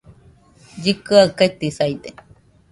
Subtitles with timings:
[0.81, 2.09] Llikɨaɨ ketisaide